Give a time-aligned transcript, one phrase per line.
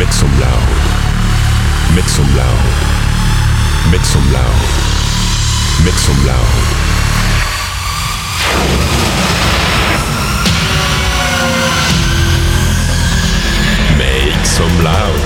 [0.00, 0.68] Make some loud.
[1.94, 2.64] Make some loud.
[3.92, 4.60] Make some loud.
[5.84, 6.54] Make some loud.
[13.98, 15.20] Make some loud.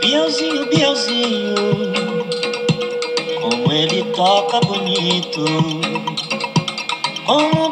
[0.00, 1.54] Bielzinho, Bielzinho,
[3.42, 5.44] como ele toca bonito,
[7.26, 7.63] como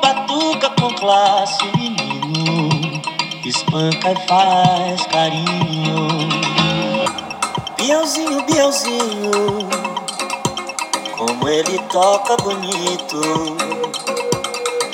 [1.02, 3.02] classe, menino,
[3.44, 6.28] espanca e faz carinho.
[7.76, 9.68] Bielzinho, Bielzinho,
[11.18, 13.20] como ele toca bonito,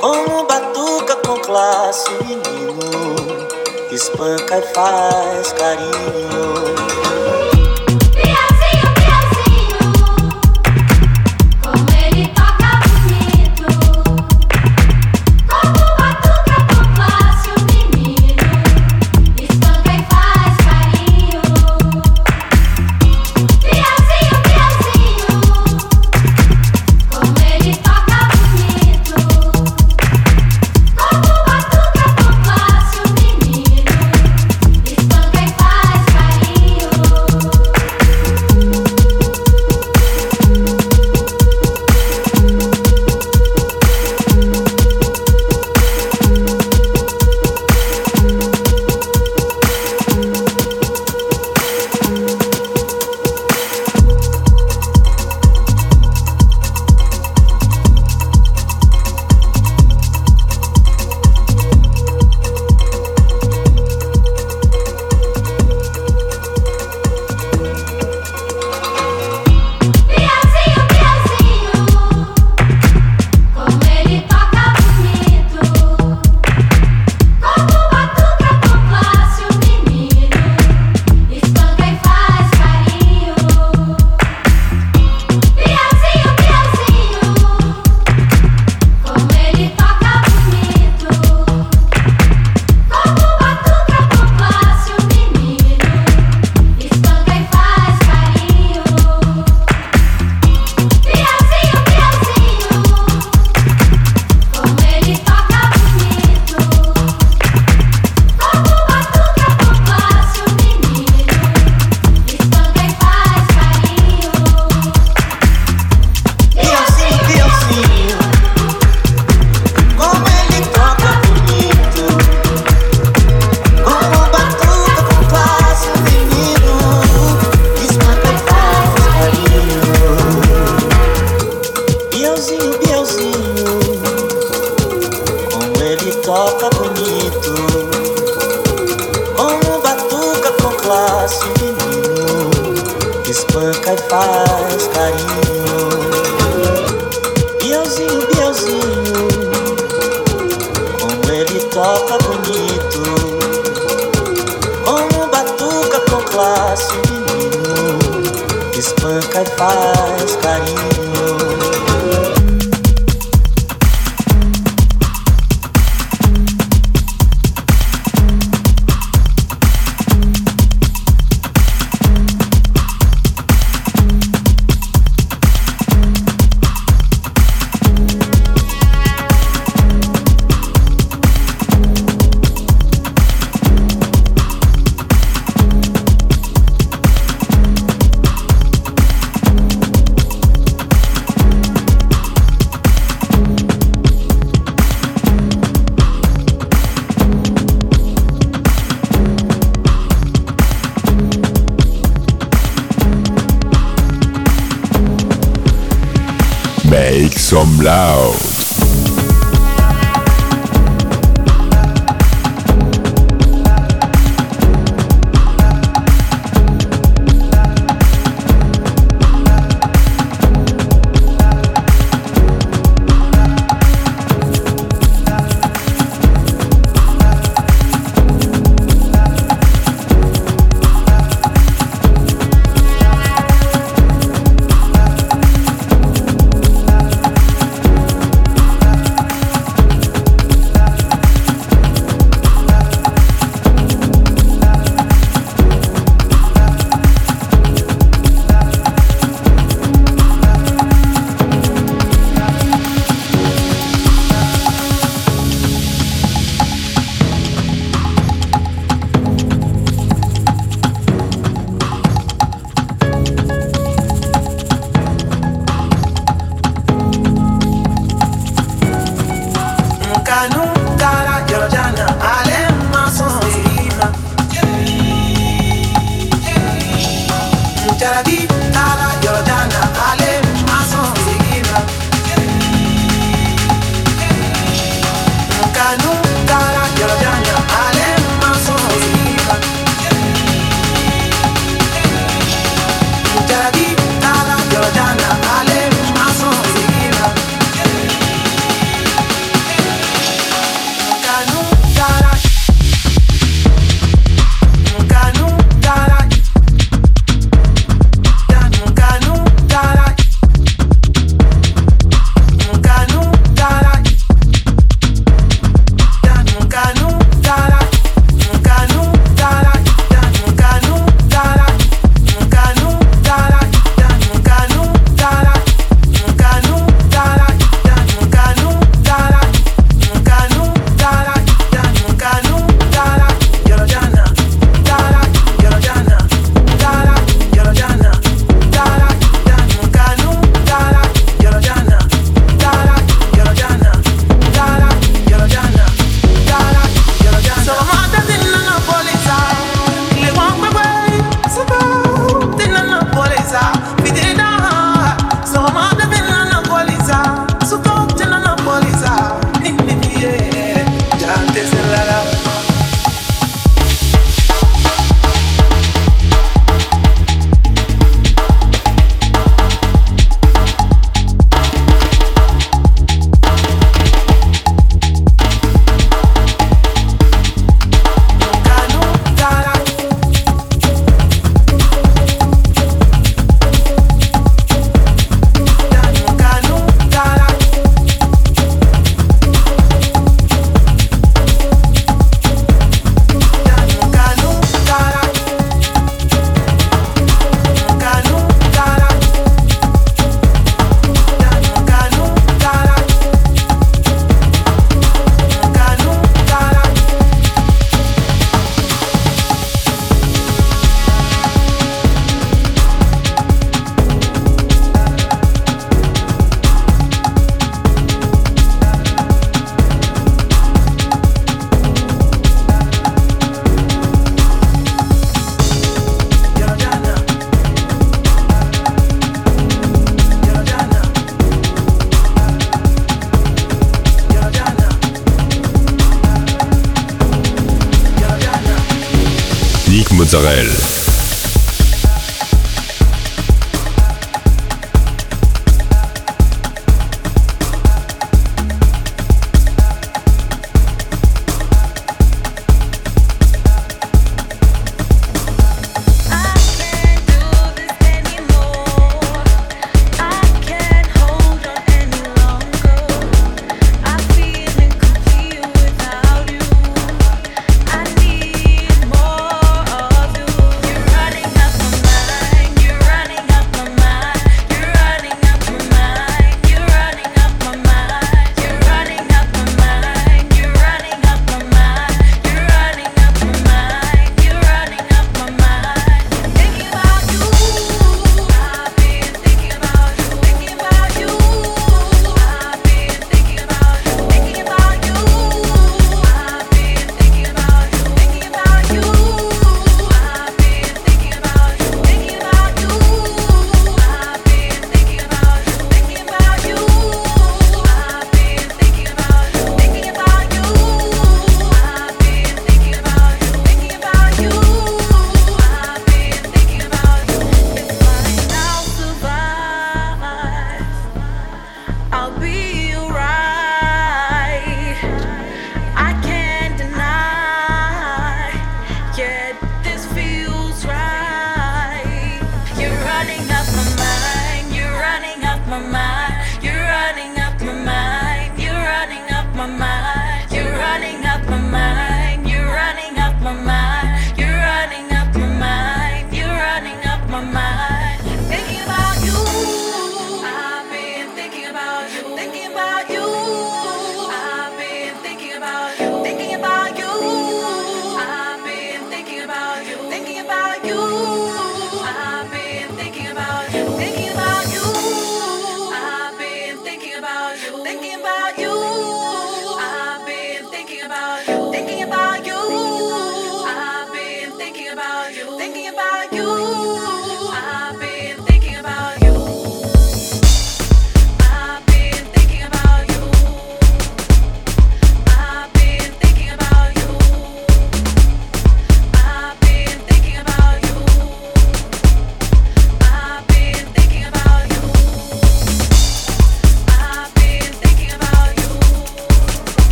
[0.00, 6.89] como batuca com classe, menino, espanca e faz carinho.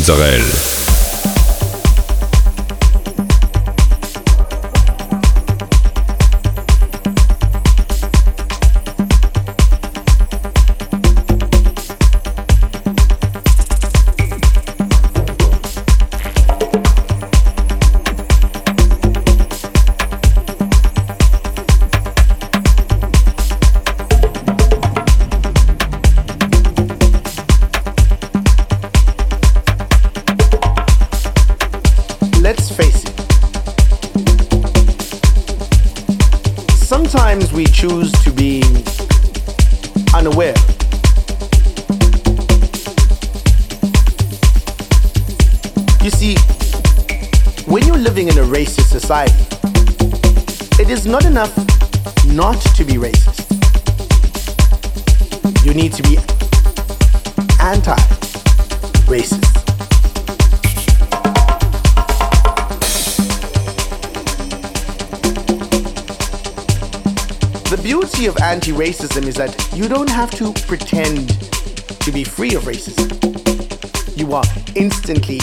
[0.00, 0.69] Mozzarella.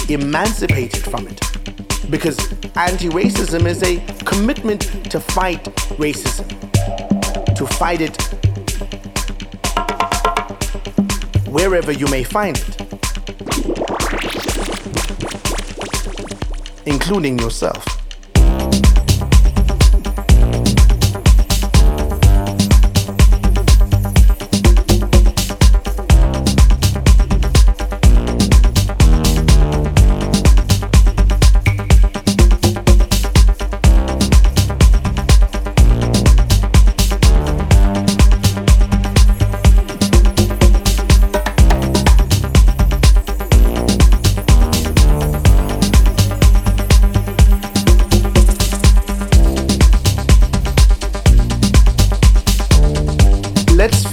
[0.09, 1.39] Emancipated from it.
[2.09, 2.37] Because
[2.75, 5.63] anti racism is a commitment to fight
[5.97, 6.47] racism,
[7.55, 8.15] to fight it
[11.47, 12.81] wherever you may find it,
[16.85, 17.96] including yourself.
[53.87, 54.03] Get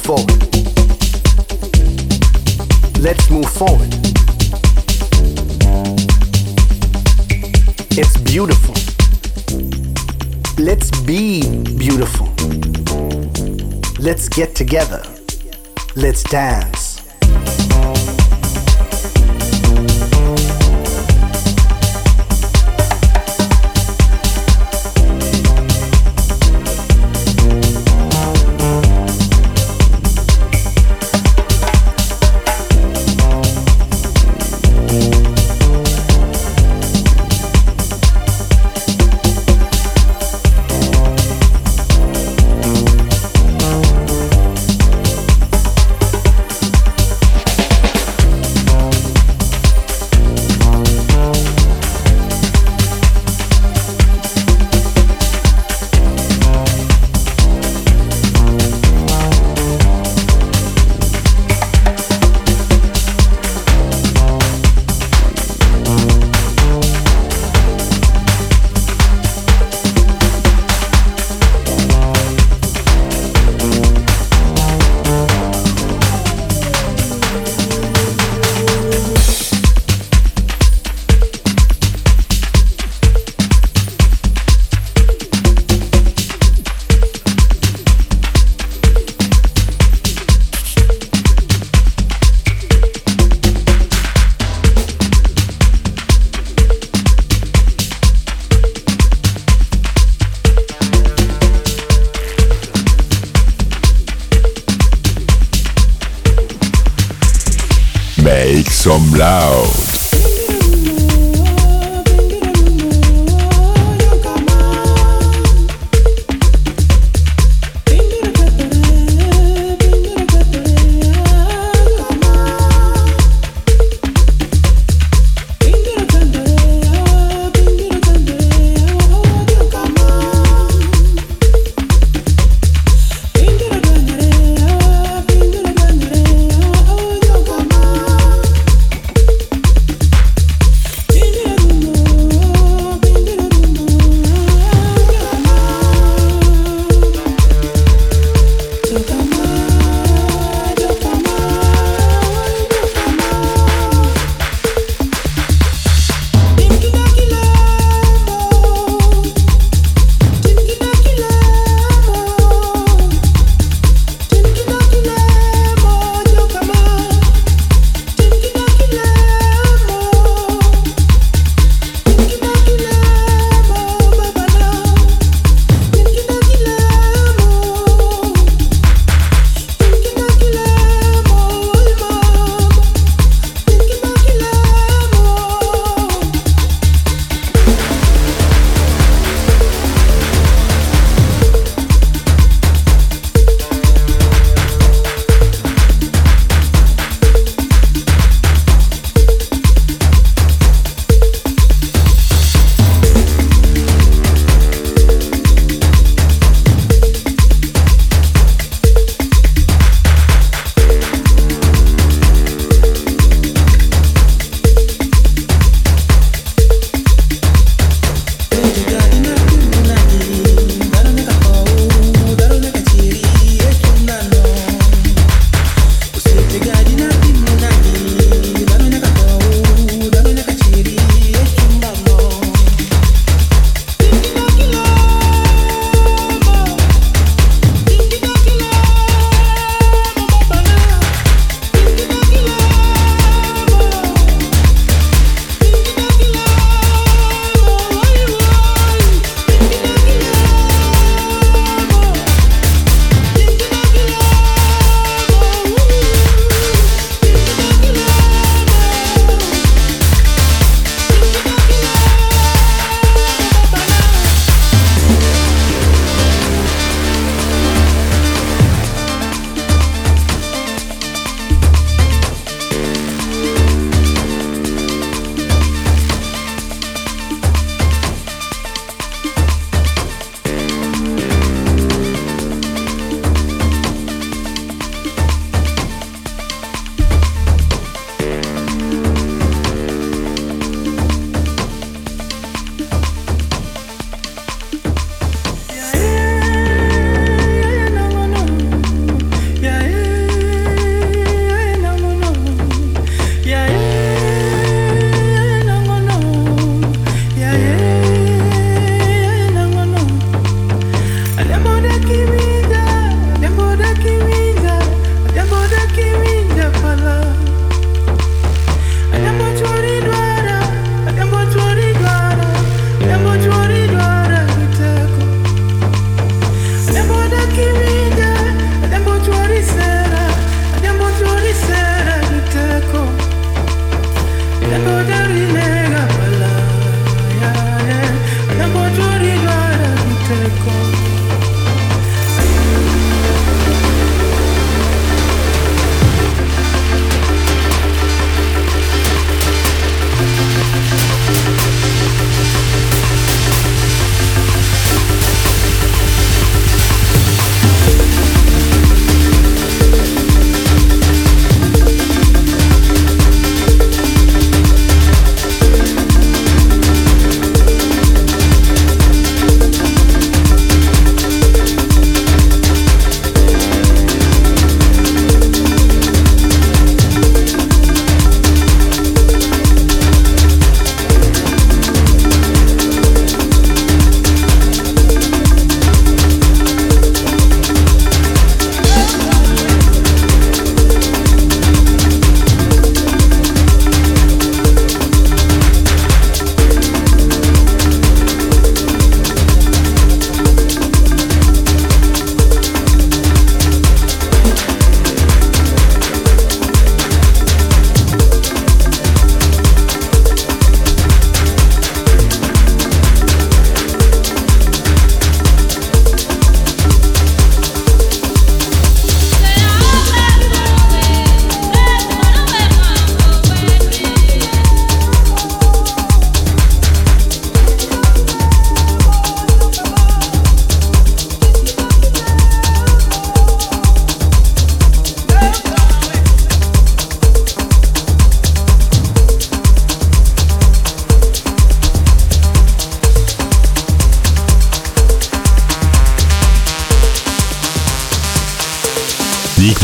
[0.00, 0.30] forward.
[2.98, 3.92] Let's move forward.
[7.98, 8.74] It's beautiful.
[10.58, 11.42] Let's be
[11.76, 12.28] beautiful.
[13.98, 15.02] Let's get together.
[15.96, 16.79] Let's how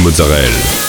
[0.07, 0.86] Mozzarella.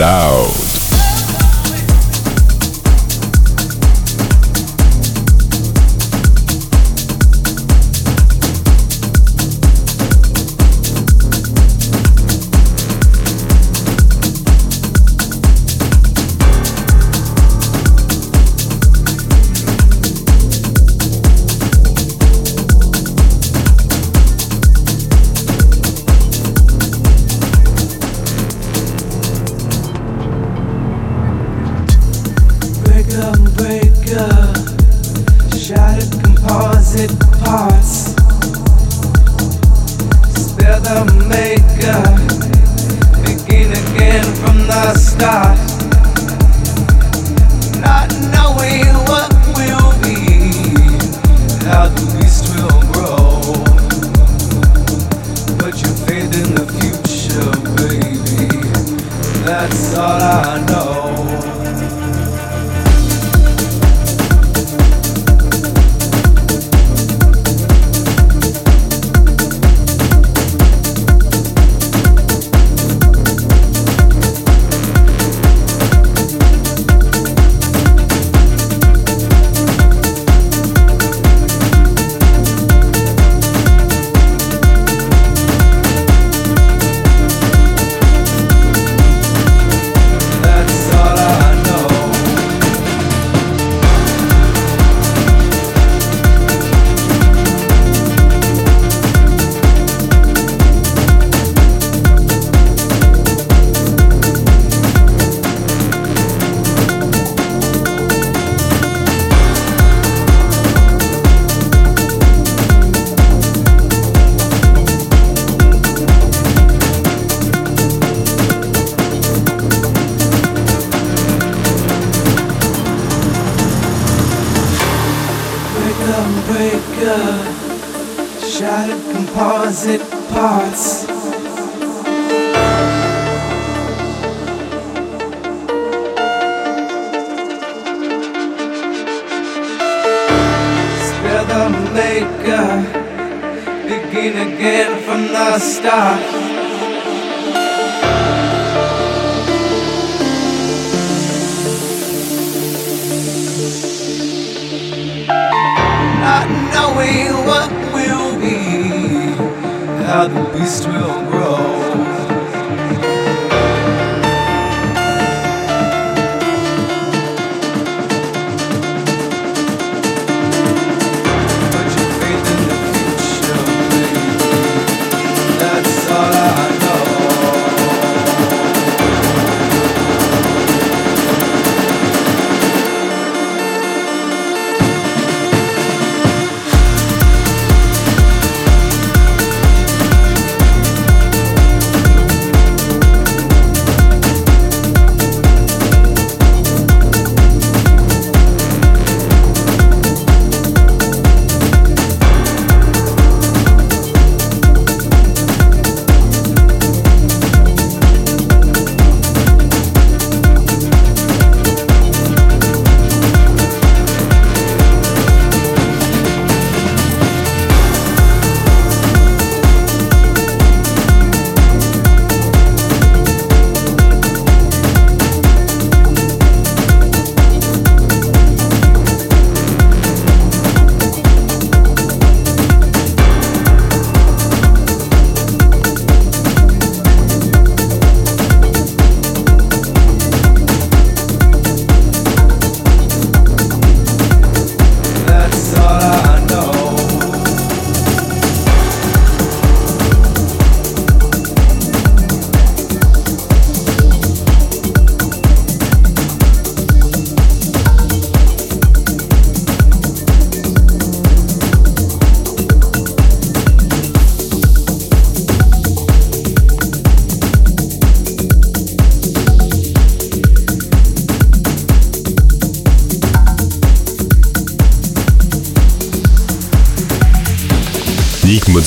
[0.00, 0.59] Blau.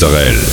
[0.03, 0.52] Israël.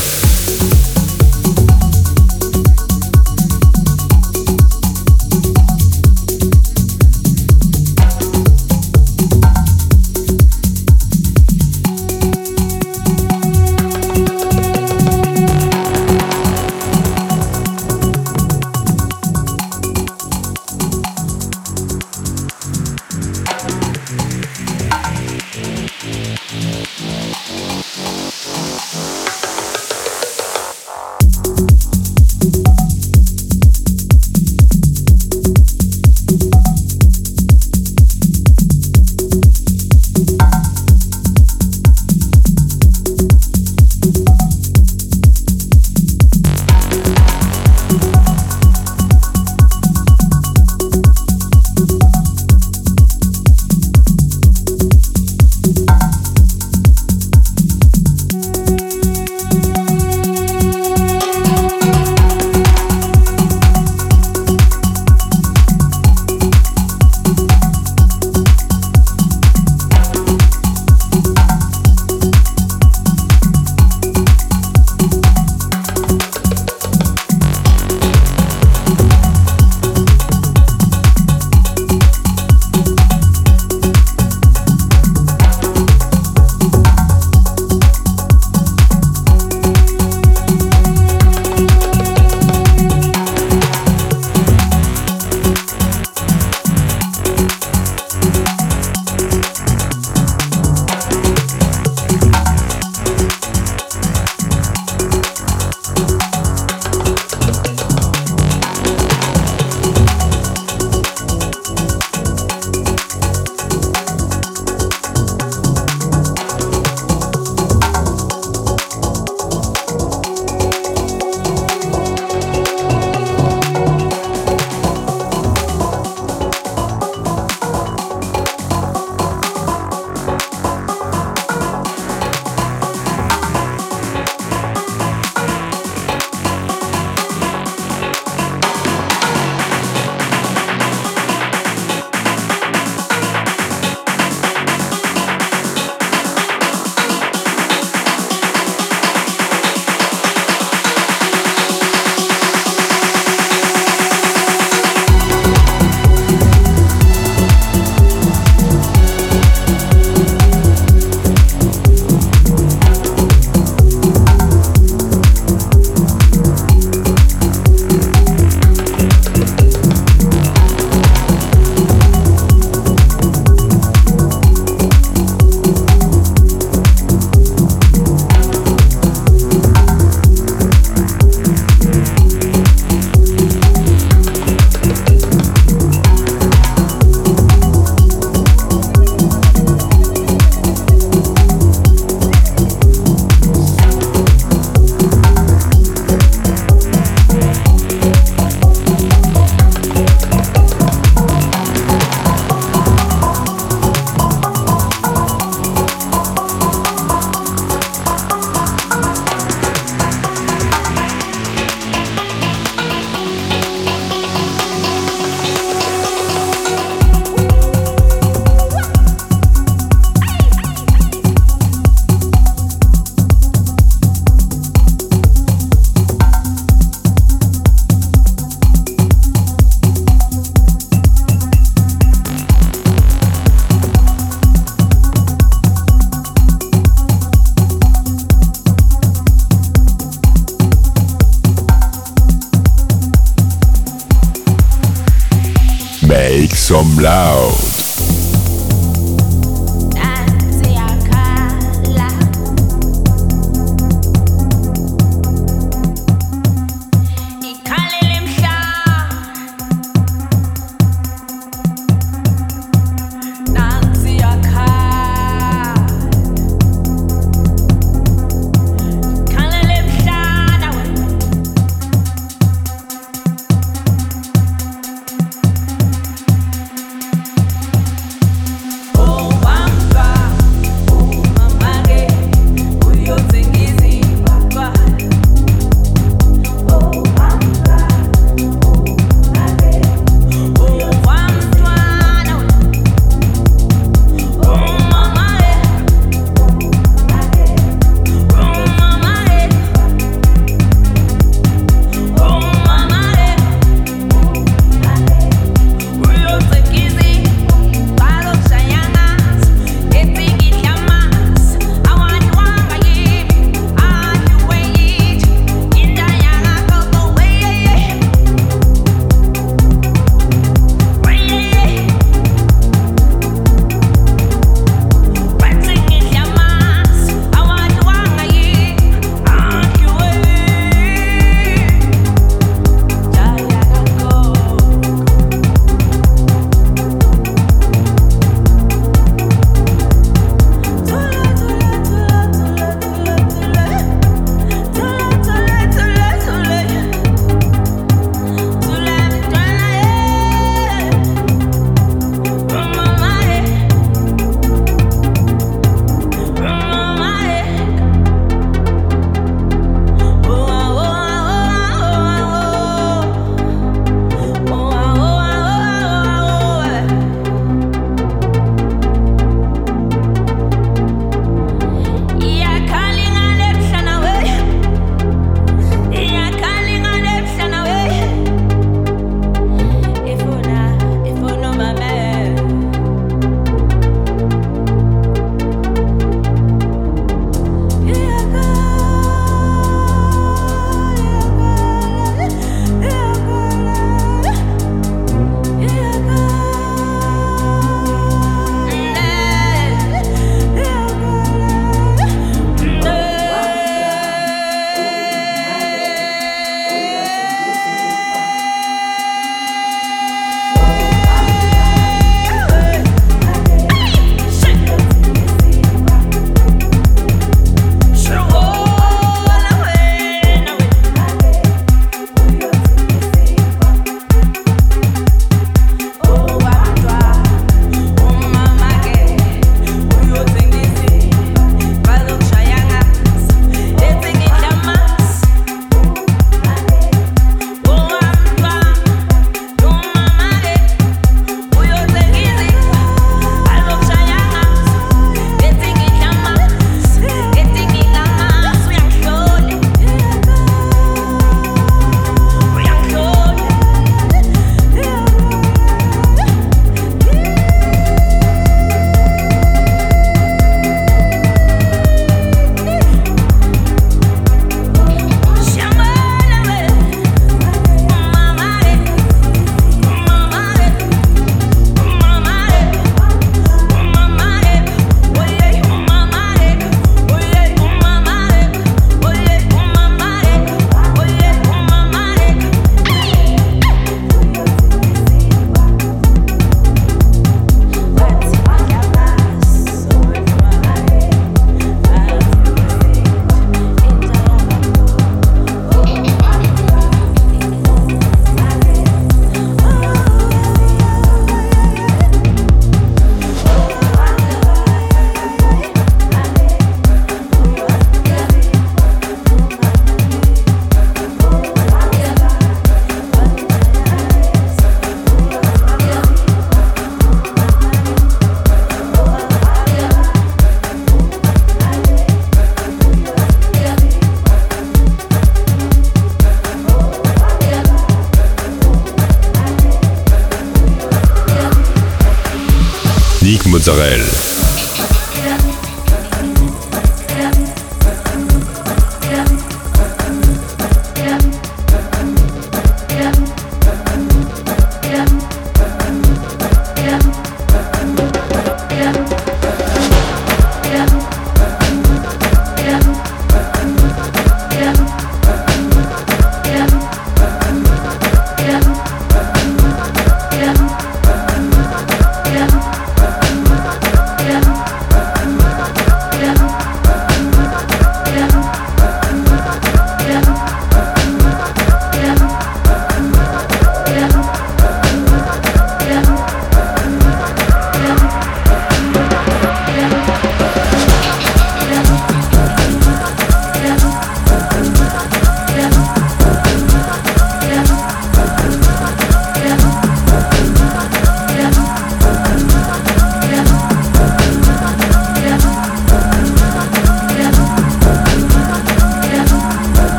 [533.71, 534.30] Mozzarella.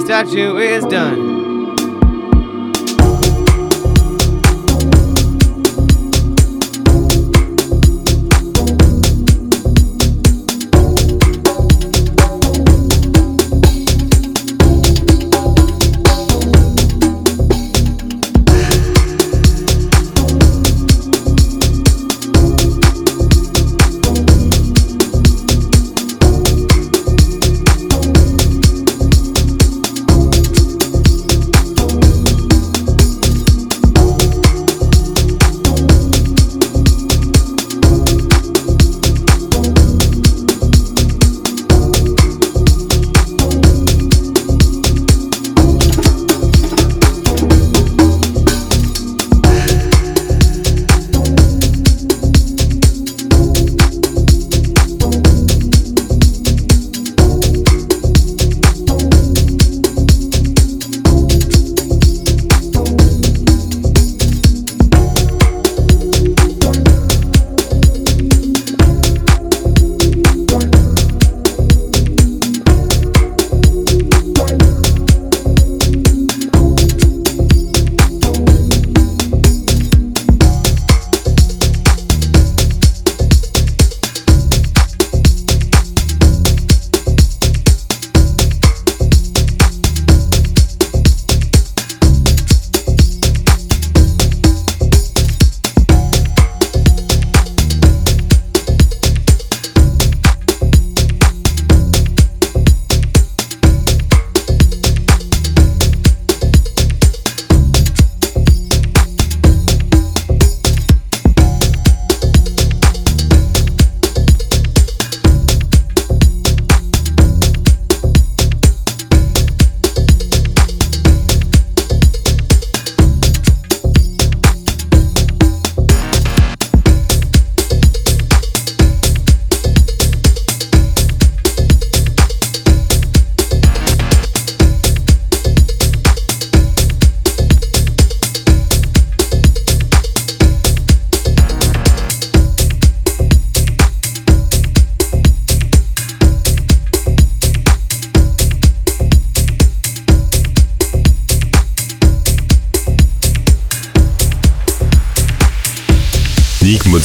[0.00, 1.29] Statue is done.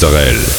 [0.05, 0.54] Mozzarella.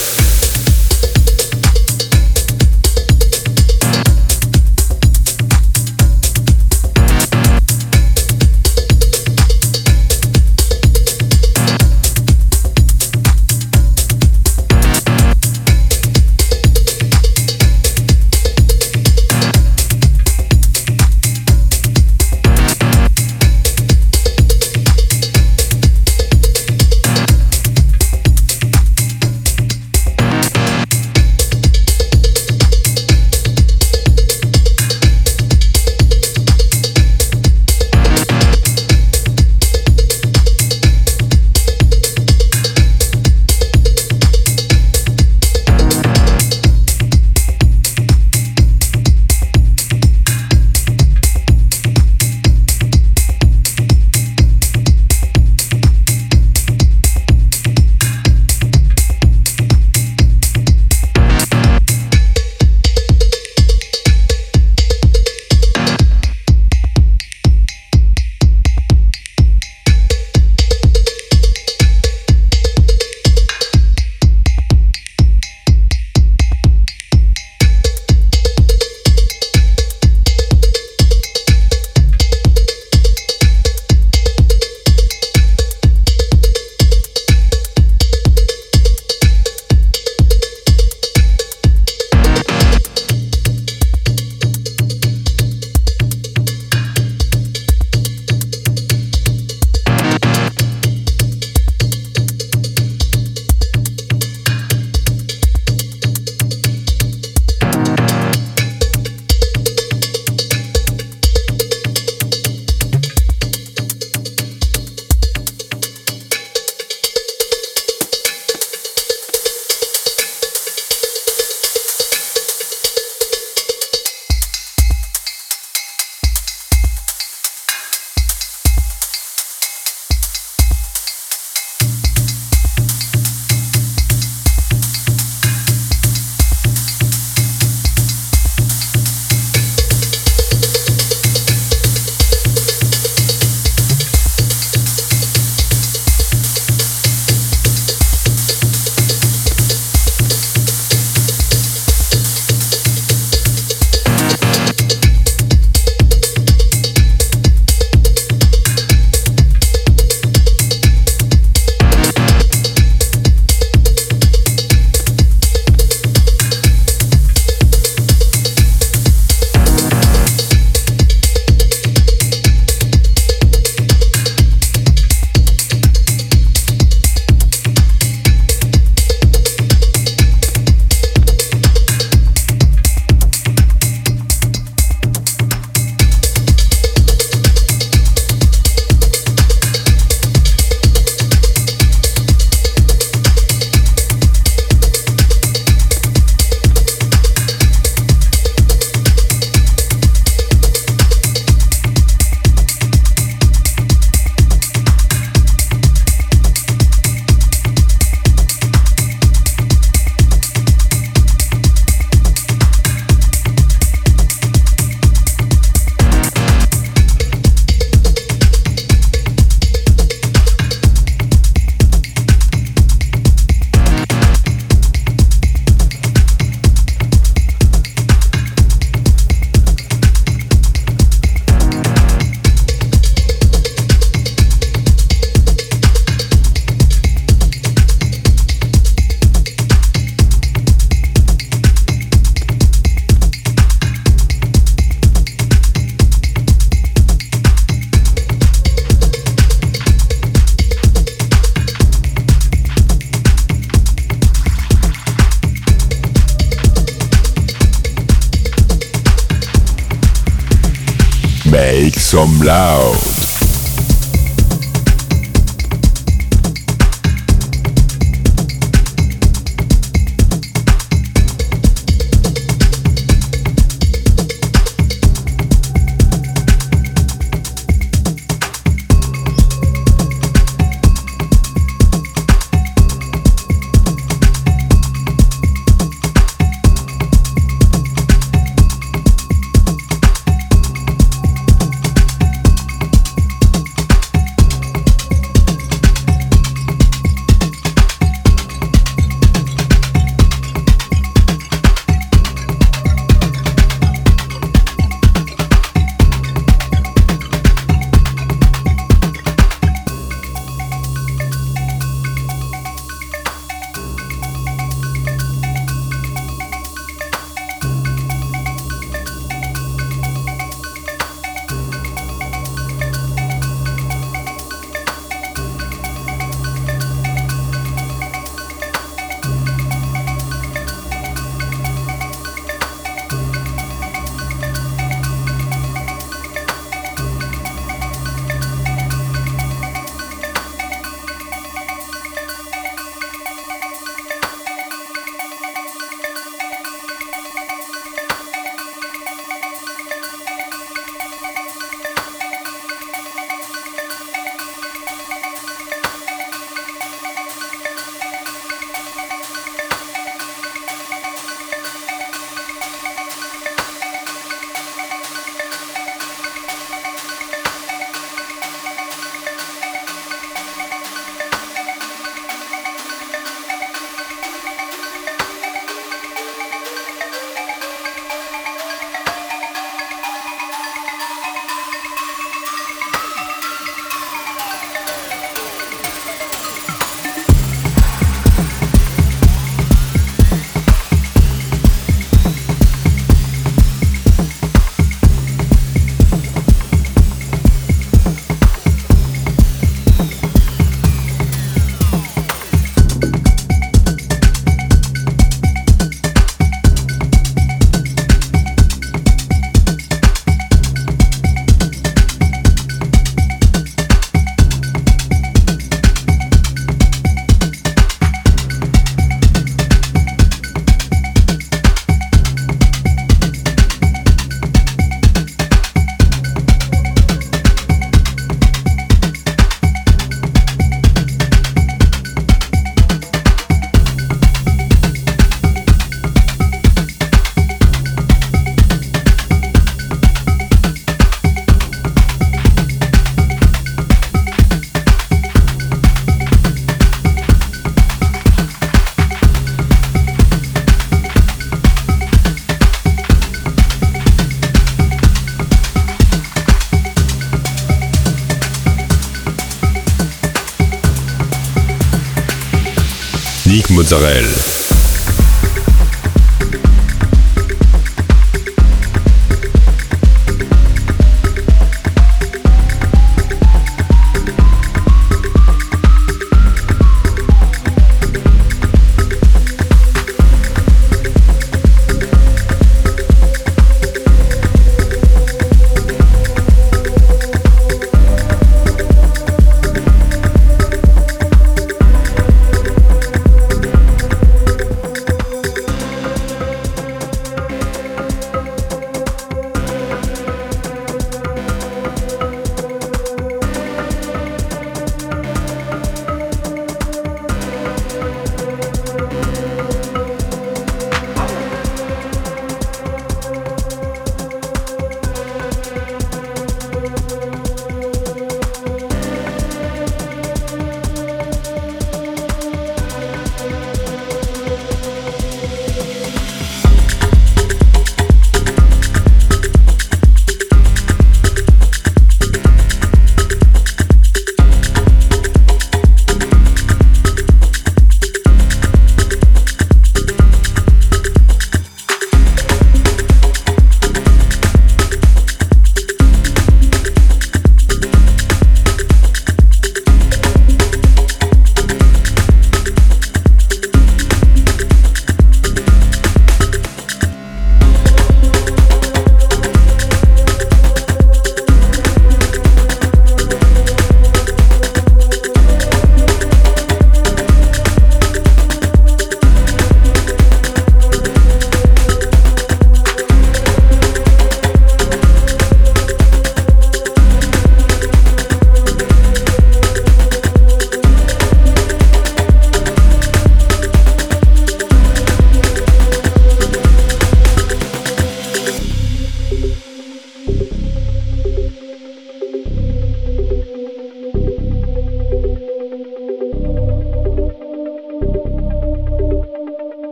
[463.96, 464.55] Mozzarella.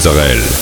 [0.00, 0.59] mozzarella.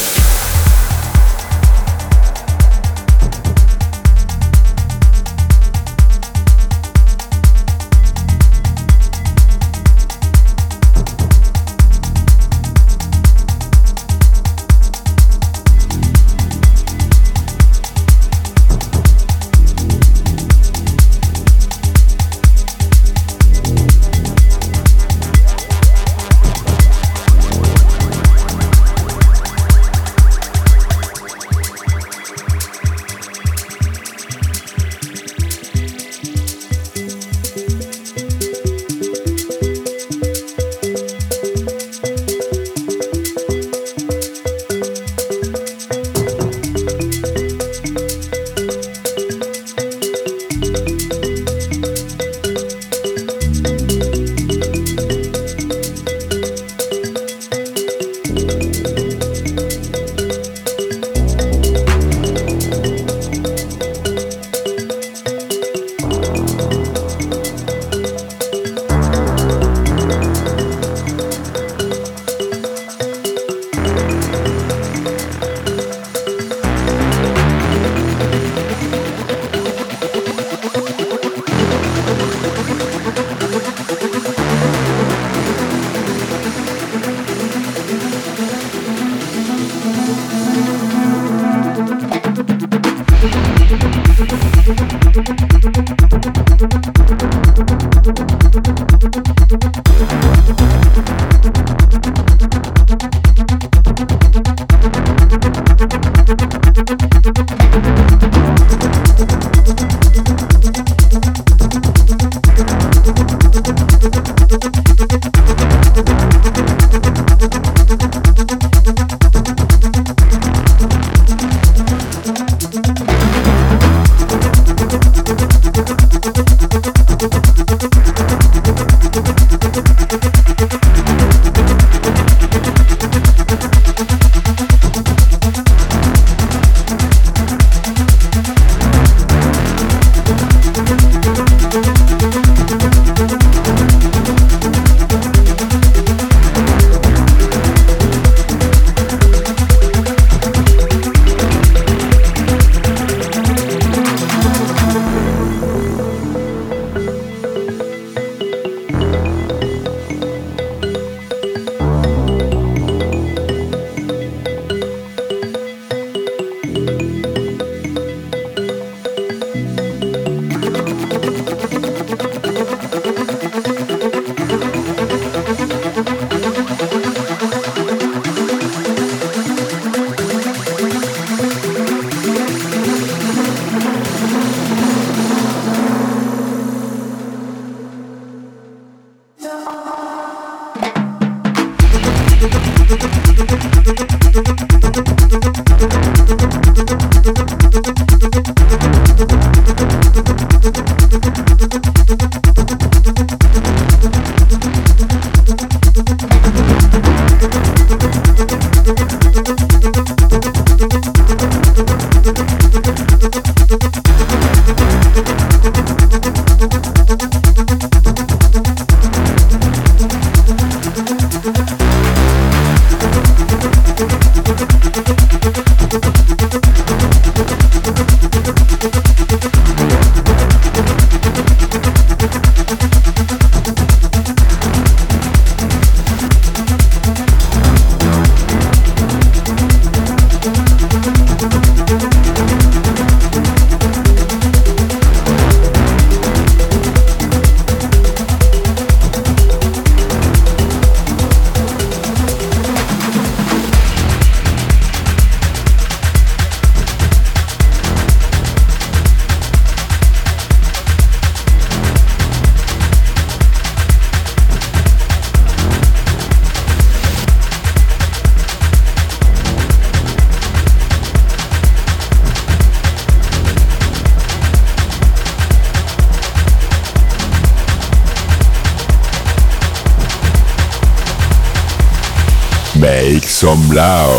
[283.69, 284.18] Blau.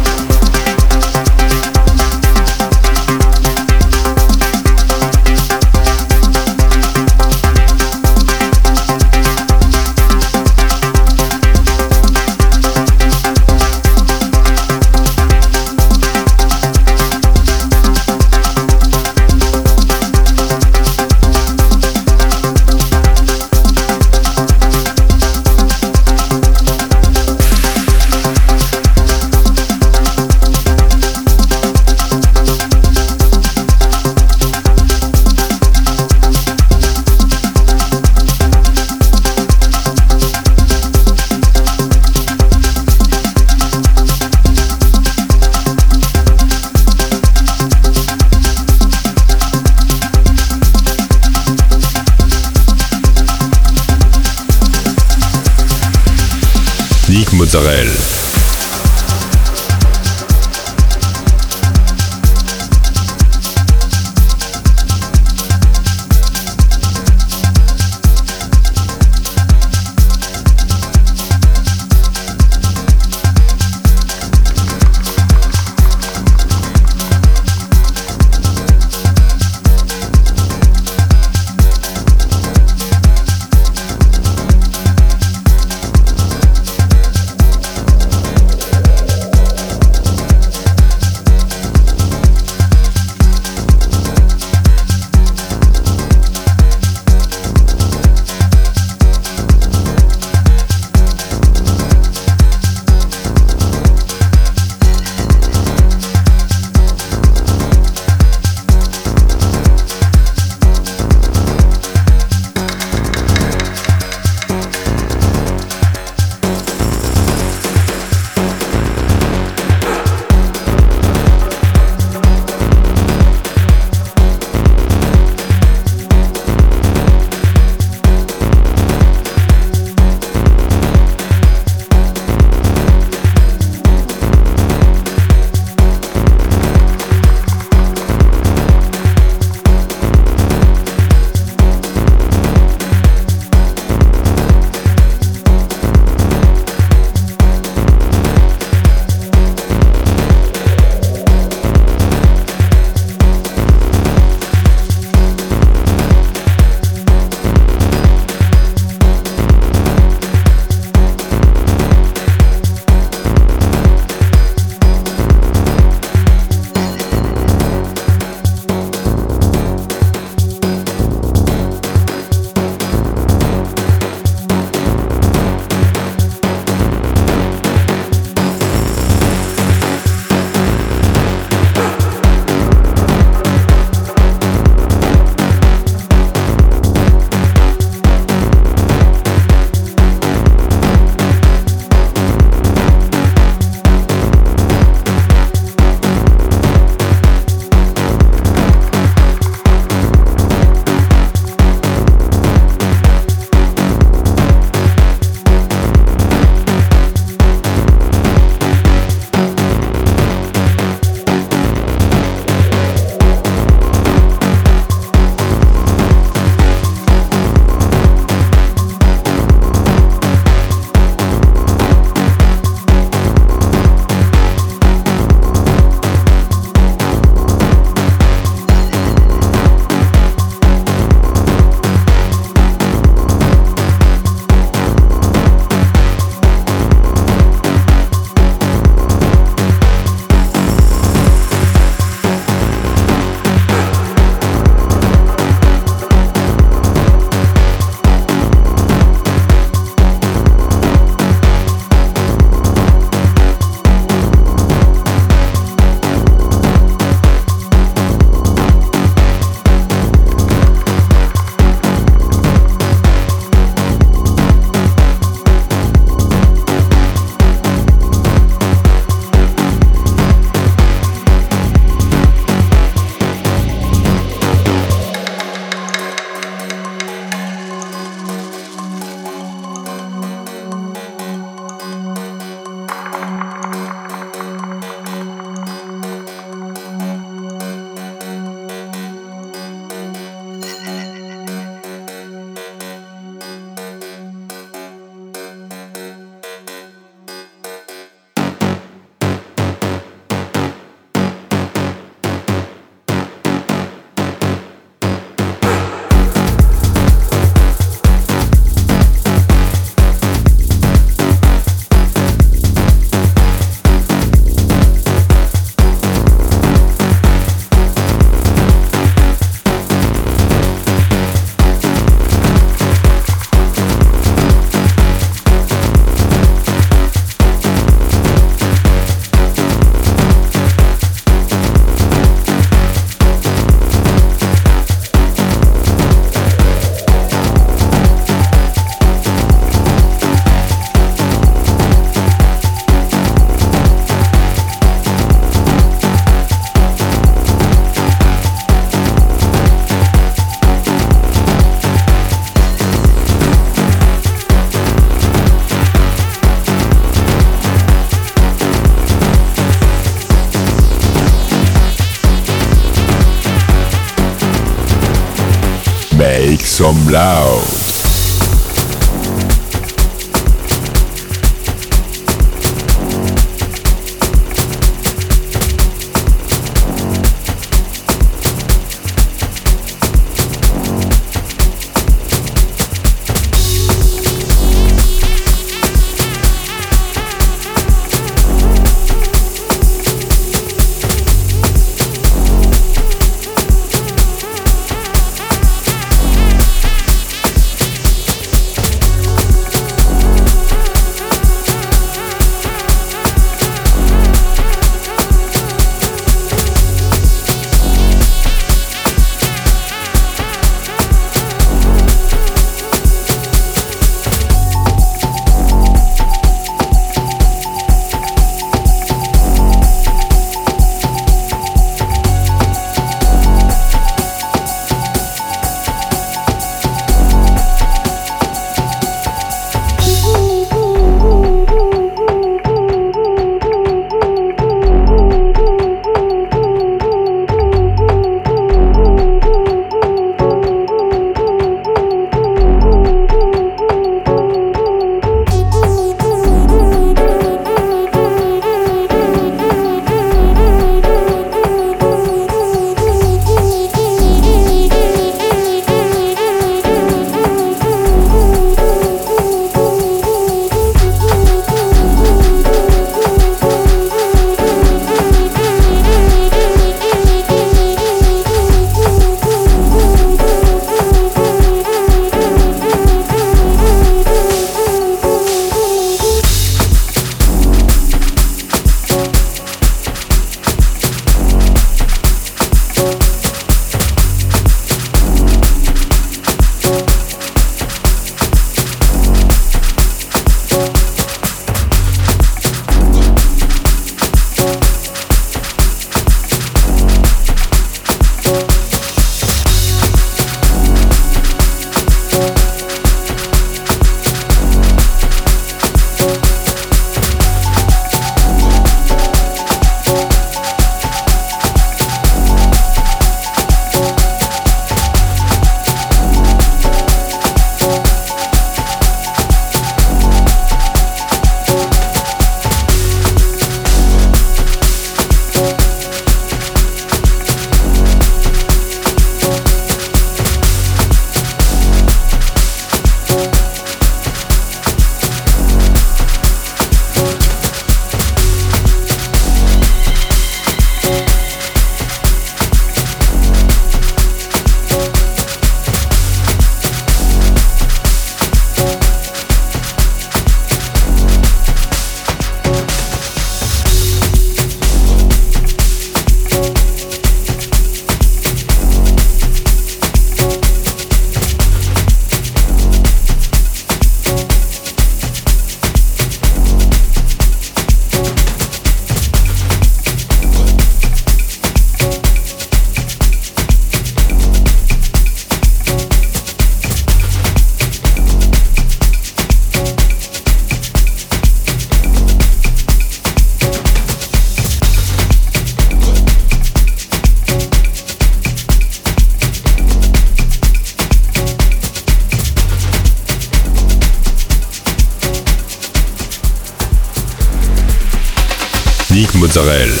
[599.61, 600.00] Israel.